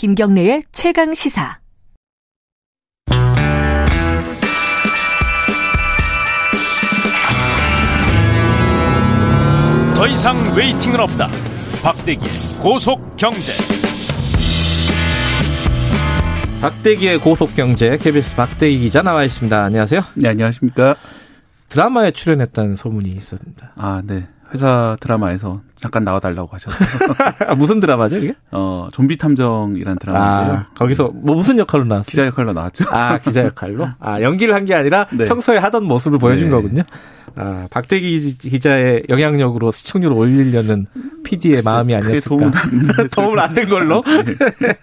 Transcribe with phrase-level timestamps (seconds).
[0.00, 1.60] 김경래의 최강 시사.
[9.94, 11.28] 더 이상 웨이팅은 없다.
[11.82, 13.52] 박대기의 고속 경제.
[16.62, 19.64] 박대기의 고속 경제 KBS 박대기 기자 나와 있습니다.
[19.64, 20.00] 안녕하세요.
[20.14, 20.96] 네, 안녕하십니까.
[21.68, 23.72] 드라마에 출연했다는 소문이 있었습니다.
[23.76, 24.26] 아, 네.
[24.52, 27.54] 회사 드라마에서 잠깐 나와달라고 하셨어요.
[27.56, 28.34] 무슨 드라마죠, 이게?
[28.50, 30.56] 어, 좀비 탐정이라는 드라마인데요.
[30.58, 32.10] 아, 거기서 뭐 무슨 역할로 나왔어요?
[32.10, 32.84] 기자 역할로 나왔죠.
[32.90, 33.88] 아, 기자 역할로?
[34.00, 35.24] 아, 연기를 한 게 아니라 네.
[35.24, 36.50] 평소에 하던 모습을 보여준 네.
[36.50, 36.82] 거군요.
[37.36, 40.86] 아, 박대기 기자의 영향력으로 시청률을 올리려는
[41.24, 42.50] PD의 마음이 아니었을까.
[43.14, 44.02] 도움을 안 된 걸로?
[44.04, 44.74] 네.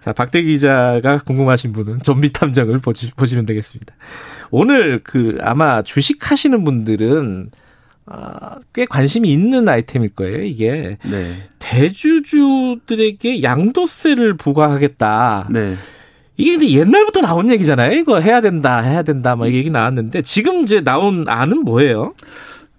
[0.00, 3.94] 자, 박대기 기자가 궁금하신 분은 좀비 탐정을 보시, 보시면 되겠습니다.
[4.50, 7.50] 오늘 그 아마 주식 하시는 분들은
[8.06, 10.98] 아, 꽤 관심이 있는 아이템일 거예요, 이게.
[11.04, 11.32] 네.
[11.58, 15.48] 대주주들에게 양도세를 부과하겠다.
[15.50, 15.74] 네.
[16.36, 17.92] 이게 근데 옛날부터 나온 얘기잖아요.
[17.98, 22.14] 이거 해야 된다, 해야 된다, 막 얘기 나왔는데 지금 이제 나온 안은 뭐예요?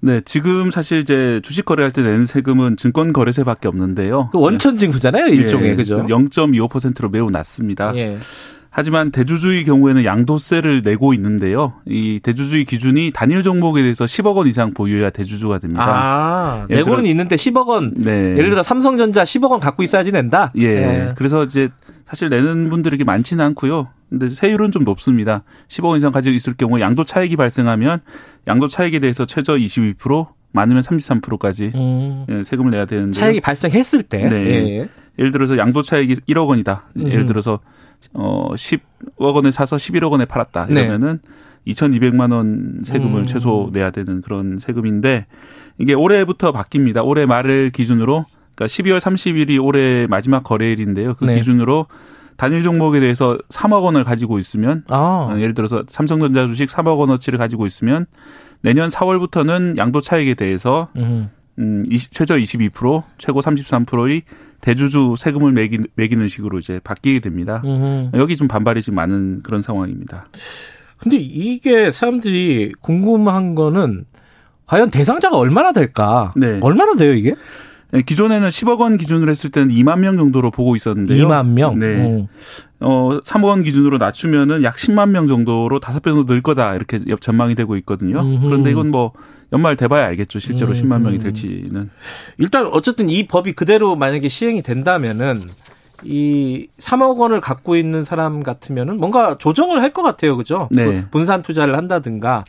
[0.01, 0.21] 네.
[0.25, 4.29] 지금 사실 이제 주식 거래할 때 내는 세금은 증권 거래세밖에 없는데요.
[4.31, 6.05] 그 원천 징수잖아요, 일종의 예, 그죠?
[6.05, 7.95] 0.25%로 매우 낮습니다.
[7.95, 8.17] 예.
[8.77, 11.75] 하지만 대주주의 경우에는 양도세를 내고 있는데요.
[11.85, 15.85] 이 대주주의 기준이 단일 종목에 대해서 10억 원 이상 보유해야 대주주가 됩니다.
[15.87, 17.93] 아, 내고는 들어- 있는데 10억 원.
[17.95, 18.31] 네.
[18.37, 20.51] 예를 들어 삼성전자 10억 원 갖고 있어야지 낸다.
[20.57, 21.13] 예.
[21.15, 21.69] 그래서 이제
[22.05, 23.87] 사실 내는 분들에게 많지는 않고요.
[24.09, 25.43] 근데 세율은 좀 높습니다.
[25.69, 27.99] 10억 원 이상 가지고 있을 경우 양도 차익이 발생하면
[28.45, 34.27] 양도 차익에 대해서 최저 22%, 많으면 33%까지 음, 예, 세금을 내야 되는데 차익이 발생했을 때.
[34.27, 34.79] 네.
[34.81, 34.89] 예.
[35.19, 36.83] 예를 들어서 양도 차익이 1억 원이다.
[36.97, 37.11] 음.
[37.11, 37.59] 예를 들어서
[38.13, 40.67] 어 10억 원에 사서 11억 원에 팔았다.
[40.67, 40.81] 네.
[40.81, 41.19] 이러면은
[41.67, 43.25] 2,200만 원 세금을 음.
[43.25, 45.25] 최소 내야 되는 그런 세금인데
[45.77, 47.05] 이게 올해부터 바뀝니다.
[47.05, 48.25] 올해 말을 기준으로
[48.55, 51.15] 그러니까 12월 30일이 올해 마지막 거래일인데요.
[51.15, 51.37] 그 네.
[51.37, 51.87] 기준으로
[52.37, 55.29] 단일 종목에 대해서 3억 원을 가지고 있으면 아.
[55.31, 58.05] 어, 예를 들어서 삼성전자 주식 3억 원어치를 가지고 있으면
[58.61, 61.29] 내년 4월부터는 양도 차익에 대해서 음.
[61.59, 64.23] 음, 20, 최저 22%, 최고 33%의
[64.61, 67.61] 대주주 세금을 매기, 매기는 식으로 이제 바뀌게 됩니다.
[67.65, 68.11] 음.
[68.15, 70.27] 여기 좀 반발이 좀 많은 그런 상황입니다.
[70.97, 74.05] 근데 이게 사람들이 궁금한 거는
[74.65, 76.33] 과연 대상자가 얼마나 될까?
[76.35, 76.59] 네.
[76.61, 77.35] 얼마나 돼요, 이게?
[77.95, 81.27] 네, 기존에는 10억 원 기준으로 했을 때는 2만 명 정도로 보고 있었는데요.
[81.27, 81.79] 2만 명.
[81.79, 81.85] 네.
[81.87, 82.27] 음.
[82.81, 86.99] 어, 3억 원 기준으로 낮추면은 약 10만 명 정도로 다섯 배 정도 늘 거다 이렇게
[87.07, 88.19] 옆- 전망이 되고 있거든요.
[88.19, 88.45] 음흠.
[88.45, 89.13] 그런데 이건 뭐
[89.53, 90.39] 연말 돼봐야 알겠죠.
[90.39, 90.73] 실제로 음.
[90.73, 91.89] 10만 명이 될지는.
[92.37, 95.43] 일단 어쨌든 이 법이 그대로 만약에 시행이 된다면은
[96.03, 100.35] 이 3억 원을 갖고 있는 사람 같으면은 뭔가 조정을 할 것 같아요.
[100.35, 100.67] 그죠?
[100.71, 100.83] 네.
[100.85, 102.43] 그 분산 투자를 한다든가.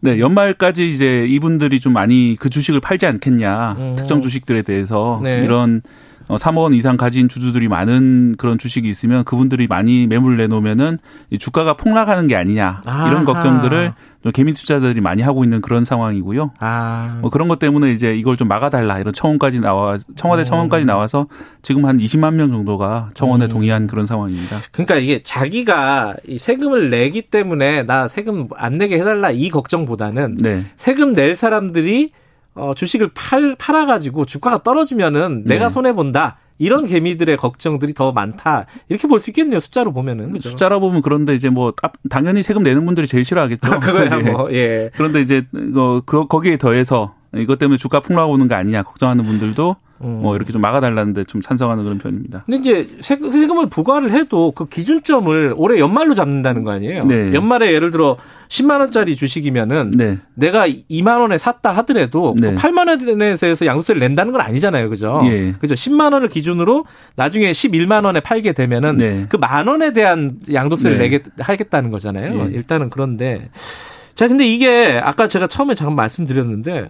[0.00, 3.76] 네, 연말까지 이제 이분들이 좀 많이 그 주식을 팔지 않겠냐.
[3.78, 3.96] 음.
[3.96, 5.42] 특정 주식들에 대해서 네.
[5.44, 5.82] 이런
[6.28, 10.98] 어, 3억 원 이상 가진 주주들이 많은 그런 주식이 있으면 그분들이 많이 매물 내놓으면은
[11.30, 12.82] 이 주가가 폭락하는 게 아니냐.
[12.84, 13.08] 아하.
[13.08, 13.92] 이런 걱정들을
[14.22, 16.50] 좀 개미 투자자들이 많이 하고 있는 그런 상황이고요.
[16.58, 17.18] 아.
[17.20, 20.44] 뭐 그런 것 때문에 이제 이걸 좀 막아달라 이런 청원까지 나와 청와대 음.
[20.44, 21.28] 청원까지 나와서
[21.62, 23.48] 지금 한 20만 명 정도가 청원에 음.
[23.48, 24.60] 동의한 그런 상황입니다.
[24.72, 30.64] 그러니까 이게 자기가 이 세금을 내기 때문에 나 세금 안 내게 해달라 이 걱정보다는 네.
[30.76, 32.10] 세금 낼 사람들이
[32.56, 35.70] 어, 주식을 팔, 팔아가지고 주가가 떨어지면은 내가 네.
[35.70, 36.38] 손해본다.
[36.58, 38.64] 이런 개미들의 걱정들이 더 많다.
[38.88, 39.60] 이렇게 볼 수 있겠네요.
[39.60, 40.32] 숫자로 보면은.
[40.32, 40.48] 그죠?
[40.48, 43.60] 숫자로 보면 그런데 이제 뭐 아, 당연히 세금 내는 분들이 제일 싫어하겠죠.
[43.72, 44.30] 아, 그거야, 예.
[44.30, 44.90] 뭐, 예.
[44.96, 45.44] 그런데 이제
[45.76, 50.20] 어, 그 거기에 더해서 이것 때문에 주가 폭락 오는 거 아니냐 걱정하는 분들도 음.
[50.22, 52.44] 뭐 이렇게 좀 막아달라는데 좀 찬성하는 그런 편입니다.
[52.46, 57.04] 근데 이제 세- 세금을 부과를 해도 그 기준점을 올해 연말로 잡는다는 거 아니에요?
[57.04, 57.32] 네.
[57.32, 58.16] 연말에 예를 들어
[58.48, 62.54] 10만 원짜리 주식이면은 네, 내가 2만 원에 샀다 하더라도 네.
[62.54, 62.98] 그 8만 원에
[63.36, 64.88] 대해서 양도세를 낸다는 건 아니잖아요.
[64.90, 65.20] 그죠?
[65.24, 65.54] 예.
[65.58, 65.74] 그죠?
[65.74, 66.84] 10만 원을 기준으로
[67.16, 69.26] 나중에 11만 원에 팔게 되면은 네.
[69.28, 71.04] 그만 원에 대한 양도세를 네.
[71.04, 72.48] 내게 하겠다는 거잖아요.
[72.50, 72.54] 예.
[72.54, 73.48] 일단은 그런데
[74.14, 76.88] 자, 근데 이게 아까 제가 처음에 잠깐 말씀드렸는데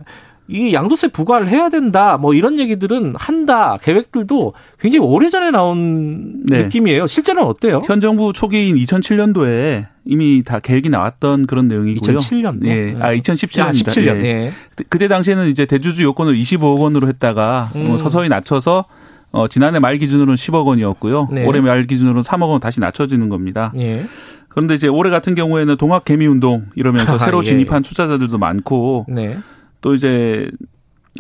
[0.48, 2.16] 이 양도세 부과를 해야 된다.
[2.16, 3.78] 뭐 이런 얘기들은 한다.
[3.82, 6.64] 계획들도 굉장히 오래전에 나온 네.
[6.64, 7.06] 느낌이에요.
[7.06, 7.82] 실제로는 어때요?
[7.84, 12.18] 현 정부 초기인 2007년도에 이미 다 계획이 나왔던 그런 내용이고요.
[12.18, 12.66] 2007년도?
[12.66, 13.64] 예, 아 2017년입니다.
[13.64, 14.24] 아, 17년.
[14.24, 14.52] 예.
[14.88, 17.88] 그때 당시에는 이제 대주주 요건을 25억 원으로 했다가 음.
[17.88, 18.84] 뭐 서서히 낮춰서
[19.32, 21.28] 어, 지난해 말 기준으로는 10억 원이었고요.
[21.32, 21.44] 네.
[21.44, 23.72] 올해 말 기준으로는 3억 원 다시 낮춰지는 겁니다.
[23.76, 24.06] 예.
[24.48, 27.44] 그런데 이제 올해 같은 경우에는 동학 개미 운동 이러면서 아, 새로 예.
[27.44, 29.36] 진입한 투자자들도 많고 네.
[29.86, 30.50] 또 이제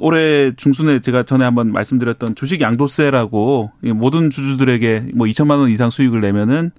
[0.00, 5.88] 올해 중순에 제가 전에 한번 말씀드렸던 주식 양도세라고 이 모든 주주들에게 뭐 2천만 원 이상
[5.90, 6.72] 수익을 내면은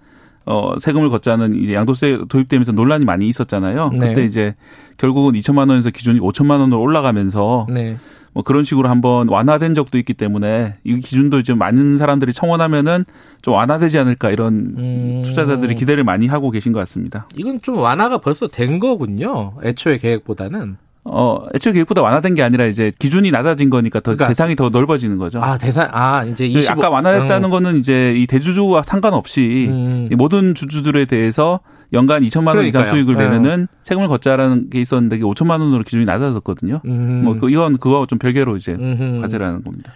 [0.45, 3.91] 어 세금을 걷자는 이제 양도세 도입되면서 논란이 많이 있었잖아요.
[3.93, 3.99] 네.
[4.09, 4.55] 그때 이제
[4.97, 7.95] 결국은 2천만 원에서 기준이 5천만 원으로 올라가면서 네.
[8.33, 13.05] 뭐 그런 식으로 한번 완화된 적도 있기 때문에 이 기준도 이제 많은 사람들이 청원하면은
[13.41, 15.21] 좀 완화되지 않을까 이런 음.
[15.23, 17.29] 투자자들이 기대를 많이 하고 계신 것 같습니다.
[17.37, 19.53] 이건 좀 완화가 벌써 된 거군요.
[19.63, 20.75] 애초에 계획보다는.
[21.09, 25.18] 어, 애초에 계획보다 완화된 게 아니라 이제 기준이 낮아진 거니까 더 그러니까 대상이 더 넓어지는
[25.18, 25.42] 거죠.
[25.42, 26.71] 아, 대상, 아, 이제 그 25.
[26.71, 30.09] 아까 완화됐다는 거는 이제 이 대주주와 상관없이 음.
[30.12, 31.62] 이 모든 주주들에 대해서
[31.94, 32.86] 연간 2천만 원 이상.
[32.86, 33.24] 수익을 네.
[33.24, 36.81] 내면은 세금을 걷자라는 게 있었는데 이게 5천만 원으로 기준이 낮아졌거든요.
[36.86, 37.24] 음.
[37.24, 39.21] 뭐 그, 이건 그거하고 좀 별개로 이제 음흠.
[39.21, 39.94] 과제라는 겁니다.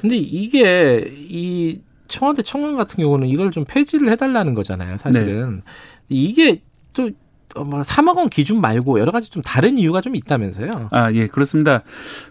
[0.00, 5.56] 근데 이게 이 청와대 청원 같은 경우는 이걸 좀 폐지를 해달라는 거잖아요, 사실은.
[5.56, 5.62] 네.
[6.08, 6.62] 이게
[6.92, 7.08] 또 어,
[7.56, 10.88] 뭐 3억 원 기준 말고 여러 가지 좀 다른 이유가 좀 있다면서요.
[10.90, 11.82] 아, 예, 그렇습니다.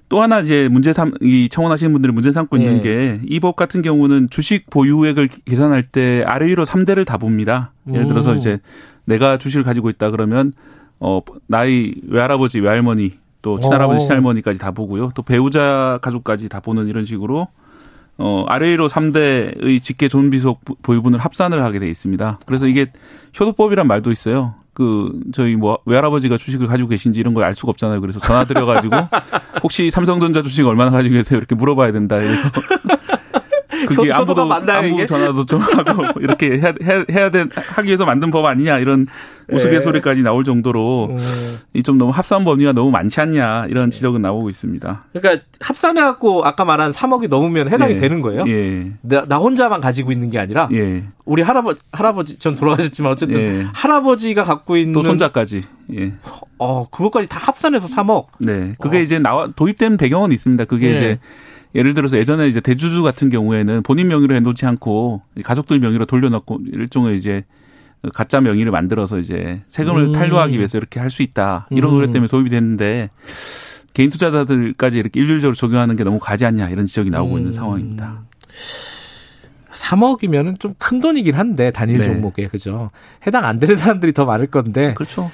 [0.08, 3.20] 또 하나 이제 문제 삼, 이 청원하시는 분들이 문제 삼고 있는 예.
[3.22, 7.74] 게이 법 같은 경우는 주식 보유액을 계산할 때 아래 위로 3대를 다 봅니다.
[7.92, 8.38] 예를 들어서 음.
[8.38, 8.60] 이제
[9.06, 10.54] 내가 주식을 가지고 있다 그러면
[11.00, 14.08] 어, 나의 외할아버지, 외할머니 또 친할아버지, 오.
[14.08, 15.12] 친할머니까지 다 보고요.
[15.16, 17.48] 또 배우자 가족까지 다 보는 이런 식으로
[18.20, 22.40] 어, 위로 3대의 직계 존비속 부- 보유분을 합산을 하게 돼 있습니다.
[22.46, 22.88] 그래서 이게
[23.40, 24.56] 효도법이란 말도 있어요.
[24.74, 28.00] 그 저희 뭐 외할아버지가 주식을 가지고 계신지 이런 걸 알 수가 없잖아요.
[28.02, 28.96] 그래서 전화 드려 가지고
[29.64, 31.38] 혹시 삼성전자 주식 얼마나 가지고 계세요?
[31.38, 32.18] 이렇게 물어봐야 된다.
[32.18, 32.50] 그래서
[33.88, 35.06] 그게 안부도 맞나요, 안부 이게?
[35.06, 39.08] 전화도 좀 하고 이렇게 해야 해야, 해야 돼 하기 위해서 만든 법 아니냐 이런
[39.52, 39.56] 예.
[39.56, 41.58] 우스갯소리까지 나올 정도로 음.
[41.74, 45.06] 이좀 너무 합산 범위가 너무 많지 않냐 이런 지적은 나오고 있습니다.
[45.14, 47.98] 그러니까 합산해 갖고 아까 말한 3억이 넘으면 해당이 예.
[47.98, 48.46] 되는 거예요?
[48.48, 48.92] 예.
[49.02, 51.04] 나, 나 혼자만 가지고 있는 게 아니라 예.
[51.26, 53.68] 우리 할아버지 할아버지 전 돌아가셨지만 어쨌든 예.
[53.74, 55.64] 할아버지가 갖고 있는 또 손자까지.
[55.94, 56.14] 예.
[56.58, 58.28] 어 그것까지 다 합산해서 3억.
[58.40, 58.74] 네.
[58.80, 59.02] 그게 어.
[59.02, 60.66] 이제 나와 도입된 배경은 있습니다.
[60.66, 60.98] 그게 네.
[60.98, 61.20] 이제
[61.76, 67.18] 예를 들어서 예전에 이제 대주주 같은 경우에는 본인 명의로 해놓지 않고 가족들 명의로 돌려놓고 일종의
[67.18, 67.44] 이제
[68.14, 70.12] 가짜 명의를 만들어서 이제 세금을 음.
[70.14, 71.68] 탈루하기 위해서 이렇게 할 수 있다.
[71.72, 71.96] 이런 음.
[71.96, 73.10] 노래 때문에 도입이 됐는데
[73.94, 77.40] 개인 투자자들까지 이렇게 일률적으로 적용하는 게 너무 과하지 않냐 이런 지적이 나오고 음.
[77.40, 78.24] 있는 상황입니다.
[79.90, 82.06] 3억이면은 좀 큰 돈이긴 한데 단일 네.
[82.06, 82.90] 종목에 그죠.
[83.28, 85.30] 해당 안 되는 사람들이 더 많을 건데 그렇죠.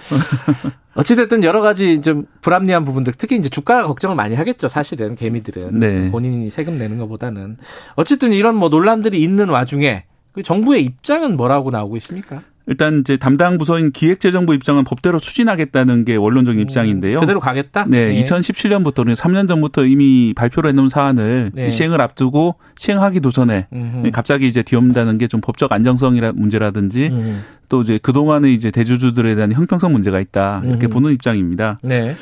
[0.95, 6.11] 어찌됐든 여러 가지 좀 불합리한 부분들 특히 이제 주가 걱정을 많이 하겠죠 사실은 개미들은 네.
[6.11, 7.57] 본인이 세금 내는 것보다는
[7.95, 12.41] 어쨌든 이런 뭐 논란들이 있는 와중에 그 정부의 입장은 뭐라고 나오고 있습니까?
[12.67, 17.19] 일단 이제 담당 부서인 기획재정부 입장은 법대로 추진하겠다는 게 원론적인 입장인데요.
[17.19, 17.85] 음, 그대로 가겠다.
[17.87, 21.69] 네, 2017년부터 그러니까 3년 전부터 이미 발표를 해놓은 사안을 네.
[21.69, 24.09] 시행을 앞두고 시행하기도 전에 음흠.
[24.11, 27.43] 갑자기 이제 뒤엎는다는 게 좀 법적 안정성이라 문제라든지 음.
[27.67, 30.89] 또 이제 그동안의 이제 대주주들에 대한 형평성 문제가 있다 이렇게 음.
[30.91, 31.79] 보는 입장입니다.
[31.83, 32.15] 네.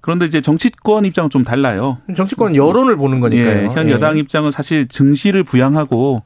[0.00, 1.96] 그런데 이제 정치권 입장은 좀 달라요.
[2.14, 3.62] 정치권은 여론을 보는 거니까요.
[3.70, 3.92] 예, 현 예.
[3.92, 6.22] 여당 입장은 사실 증시를 부양하고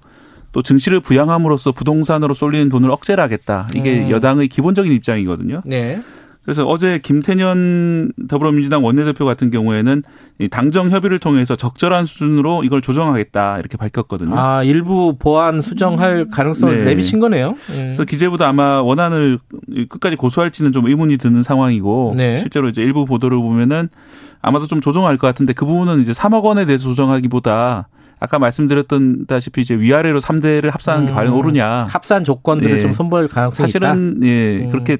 [0.52, 3.68] 또 증시를 부양함으로써 부동산으로 쏠리는 돈을 억제를 하겠다.
[3.74, 4.10] 이게 음.
[4.10, 5.62] 여당의 기본적인 입장이거든요.
[5.66, 6.00] 네.
[6.48, 10.02] 그래서 어제 김태년 더불어민주당 원내대표 같은 경우에는
[10.38, 14.34] 이 당정 협의를 통해서 적절한 수준으로 이걸 조정하겠다 이렇게 밝혔거든요.
[14.34, 16.84] 아 일부 보완 수정할 가능성을 네.
[16.84, 17.54] 내비친 거네요.
[17.72, 17.76] 예.
[17.76, 19.38] 그래서 기재부도 아마 원안을
[19.90, 22.38] 끝까지 고수할지는 좀 의문이 드는 상황이고 네.
[22.38, 23.90] 실제로 이제 일부 보도를 보면은
[24.40, 27.88] 아마도 좀 조정할 것 같은데 그 부분은 이제 3억 원에 대해서 조정하기보다
[28.20, 31.14] 아까 말씀드렸던 다시피 이제 위아래로 3대를 합산하는 게 음.
[31.14, 31.86] 과연 옳으냐.
[31.88, 32.80] 합산 조건들을 예.
[32.80, 33.80] 좀 선보일 가능성이 있다.
[33.80, 34.70] 사실은 예 음.
[34.70, 34.98] 그렇게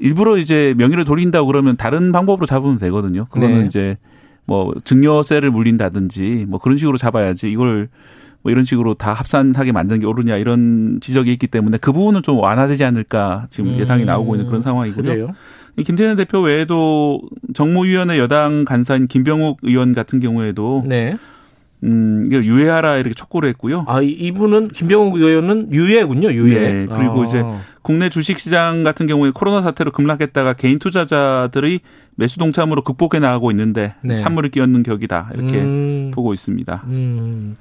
[0.00, 3.26] 일부러 이제 명의를 돌린다고 그러면 다른 방법으로 잡으면 되거든요.
[3.26, 3.66] 그거는 네.
[3.66, 3.98] 이제
[4.46, 7.88] 뭐 증여세를 물린다든지 뭐 그런 식으로 잡아야지 이걸
[8.42, 12.38] 뭐 이런 식으로 다 합산하게 만드는 게 옳으냐 이런 지적이 있기 때문에 그 부분은 좀
[12.38, 15.02] 완화되지 않을까 지금 예상이 나오고 있는 그런 상황이고요.
[15.02, 15.04] 음.
[15.04, 15.28] 그래요.
[15.76, 17.20] 이 김태년 대표 외에도
[17.54, 21.16] 정무위원회 여당 간사인 김병욱 의원 같은 경우에도 네.
[21.82, 23.84] 음 유예하라 이렇게 촉구를 했고요.
[23.88, 26.30] 아 이- 이분은 김병욱 의원은 유예군요.
[26.32, 26.60] 유예.
[26.60, 27.26] 네, 그리고 아.
[27.26, 27.42] 이제
[27.82, 31.80] 국내 주식시장 같은 경우에 코로나 사태로 급락했다가 개인 투자자들이
[32.16, 34.16] 매수 동참으로 극복해 나가고 있는데 네.
[34.16, 36.82] 찬물을 끼얹는 격이다 이렇게 음, 보고 있습니다.
[36.86, 37.56] 음.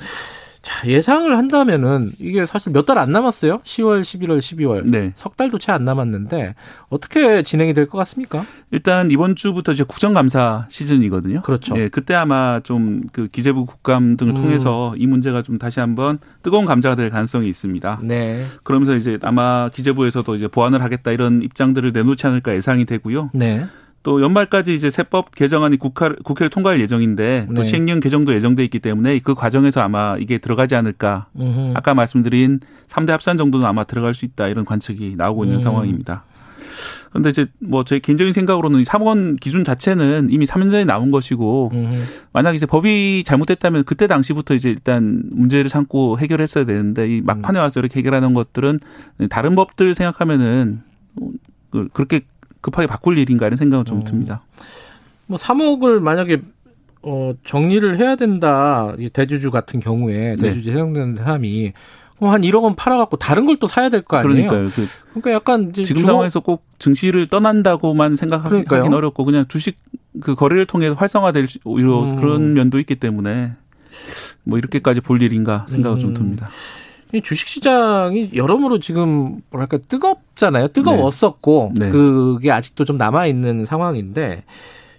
[0.61, 3.59] 자 예상을 한다면은 이게 사실 몇 달 안 남았어요.
[3.59, 4.89] 10월, 11월, 12월.
[4.89, 6.55] 네, 석 달도 채 안 남았는데
[6.89, 8.45] 어떻게 진행이 될 것 같습니까?
[8.71, 11.41] 일단 이번 주부터 이제 국정감사 시즌이거든요.
[11.43, 11.77] 그렇죠.
[11.77, 14.35] 예, 그때 아마 좀 그 기재부 국감 등을 음.
[14.35, 17.99] 통해서 이 문제가 좀 다시 한번 뜨거운 감자가 될 가능성이 있습니다.
[18.03, 18.43] 네.
[18.63, 23.29] 그러면서 이제 아마 기재부에서도 이제 보완을 하겠다 이런 입장들을 내놓지 않을까 예상이 되고요.
[23.33, 23.65] 네.
[24.03, 27.63] 또 연말까지 이제 세법 개정안이 국회, 국회를 통과할 예정인데 또 네.
[27.63, 31.27] 시행령 개정도 예정돼 있기 때문에 그 과정에서 아마 이게 들어가지 않을까.
[31.39, 31.73] 음흠.
[31.75, 35.61] 아까 말씀드린 3대 합산 정도는 아마 들어갈 수 있다 이런 관측이 나오고 있는 음.
[35.61, 36.23] 상황입니다.
[37.09, 41.71] 그런데 이제 뭐 제 개인적인 생각으로는 이 3원 기준 자체는 이미 3년 전에 나온 것이고
[41.73, 41.95] 음흠.
[42.31, 47.79] 만약 이제 법이 잘못됐다면 그때 당시부터 이제 일단 문제를 삼고 해결했어야 되는데 이 막판에 와서
[47.79, 48.79] 이렇게 해결하는 것들은
[49.29, 50.83] 다른 법들 생각하면은
[51.71, 52.21] 그- 그렇게
[52.61, 54.03] 급하게 바꿀 일인가 이런 생각은 좀 음.
[54.03, 54.41] 듭니다.
[55.27, 56.39] 뭐 3억을 만약에
[57.01, 58.93] 어, 정리를 해야 된다.
[58.99, 60.49] 이 대주주 같은 경우에 네.
[60.49, 61.71] 대주주에 해당되는 사람이
[62.17, 64.49] 그럼 한 1억 원 팔아갖고 다른 걸 또 사야 될 거 아니에요?
[64.49, 64.67] 그러니까요.
[64.67, 68.93] 그 그러니까 약간 지금 주거- 상황에서 꼭 증시를 떠난다고만 생각하긴 그러니까요.
[68.97, 69.77] 어렵고 그냥 주식
[70.19, 72.15] 그 거래를 통해 활성화될 수- 오히려 음.
[72.17, 73.53] 그런 면도 있기 때문에
[74.43, 76.13] 뭐 이렇게까지 볼 일인가 생각은 좀 음.
[76.15, 76.49] 듭니다.
[77.13, 80.67] 이 주식시장이 여러모로 지금 뭐랄까 뜨겁잖아요.
[80.69, 81.85] 뜨거웠었고 네.
[81.85, 81.91] 네.
[81.91, 84.43] 그게 아직도 좀 남아 있는 상황인데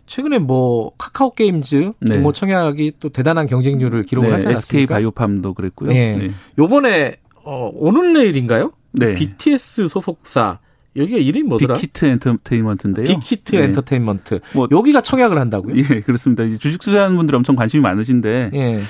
[0.07, 2.19] 최근에 뭐 카카오 게임즈 네.
[2.19, 4.95] 뭐 청약이 또 대단한 경쟁률을 기록을 네, 하지 SK 않았습니까?
[4.97, 5.93] 바이오팜도 그랬고요.
[5.93, 6.17] 예.
[6.17, 6.31] 네.
[6.59, 8.73] 요번에 어, 오늘 내일인가요?
[8.93, 9.15] 네.
[9.15, 10.59] BTS 소속사
[10.97, 11.75] 여기가 이름이 뭐더라?
[11.75, 13.07] 빅히트 엔터테인먼트인데요.
[13.07, 13.63] 빅히트 네.
[13.63, 14.41] 엔터테인먼트.
[14.55, 15.77] 뭐- 여기가 청약을 한다고요?
[15.77, 16.43] 예, 그렇습니다.
[16.59, 18.81] 주식 투자하는 분들 엄청 관심이 많으신데 예.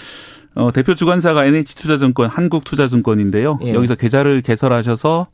[0.54, 3.58] 어, 대표 주관사가 NH투자증권, 한국투자증권인데요.
[3.62, 3.74] 예.
[3.74, 5.28] 여기서 계좌를 개설하셔서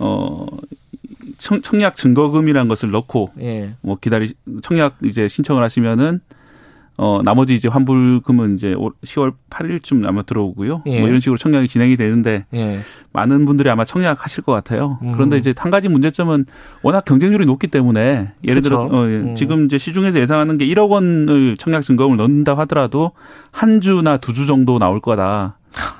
[0.00, 0.46] 어
[1.38, 3.70] 청, 청약 증거금이란 것을 넣고 예.
[3.80, 6.20] 뭐 기다리 청약 이제 신청을 하시면은
[7.00, 10.82] 어 나머지 이제 환불금은 이제 올- 10월 8일쯤 아마 들어오고요.
[10.86, 10.98] 예.
[10.98, 12.80] 뭐 이런 식으로 청약이 진행이 되는데 예.
[13.12, 14.98] 많은 분들이 아마 청약하실 것 같아요.
[15.02, 15.12] 음.
[15.12, 16.44] 그런데 이제 한 가지 문제점은
[16.82, 18.96] 워낙 경쟁률이 높기 때문에 예를 들어 그렇죠.
[18.96, 19.34] 어, 예, 음.
[19.36, 23.12] 지금 이제 시중에서 예상하는 게 1억 원을 청약 증거금을 넣는다 하더라도
[23.52, 25.56] 한 주나 두 주 정도 나올 거다.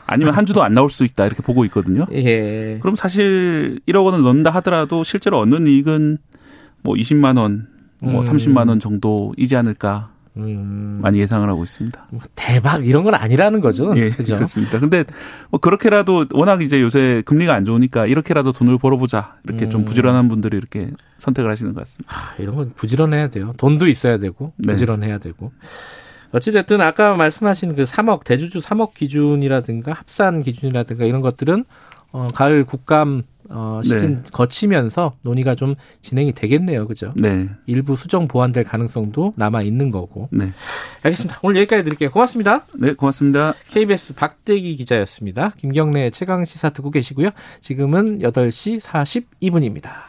[0.07, 2.07] 아니면 한 주도 안 나올 수 있다 이렇게 보고 있거든요.
[2.13, 2.79] 예.
[2.81, 6.19] 그럼 사실 1억 원을 넣는다 하더라도 실제로 얻는 이익은
[6.83, 7.69] 뭐 20만 원,
[8.01, 8.21] 뭐 음.
[8.21, 10.99] 30만 원 정도이지 않을까 음.
[11.03, 12.09] 많이 예상을 하고 있습니다.
[12.11, 13.93] 뭐 대박 이런 건 아니라는 거죠.
[13.97, 14.37] 예, 그죠?
[14.37, 14.79] 그렇습니다.
[14.79, 15.05] 근데
[15.51, 19.71] 뭐 그렇게라도 워낙 이제 요새 금리가 안 좋으니까 이렇게라도 돈을 벌어보자 이렇게 음.
[19.71, 22.15] 좀 부지런한 분들이 이렇게 선택을 하시는 것 같습니다.
[22.15, 23.55] 아, 이런 건 부지런해야 돼요.
[23.57, 24.73] 돈도 있어야 되고 네.
[24.73, 25.53] 부지런해야 되고.
[26.33, 31.65] 어찌됐든 아까 말씀하신 그 3억 대주주 3억 기준이라든가 합산 기준이라든가 이런 것들은
[32.13, 36.87] 어, 가을 국감 어, 시즌 거치면서 논의가 좀 진행이 되겠네요.
[36.87, 37.13] 그죠?
[37.17, 40.29] 네, 일부 수정 보완될 가능성도 남아 있는 거고.
[40.31, 40.53] 네,
[41.03, 41.41] 알겠습니다.
[41.43, 42.11] 오늘 여기까지 드릴게요.
[42.11, 42.67] 고맙습니다.
[42.75, 43.55] 네, 고맙습니다.
[43.71, 45.53] KBS 박대기 기자였습니다.
[45.57, 47.31] 김경래 최강 시사 듣고 계시고요.
[47.61, 50.09] 지금은 8시 42분입니다.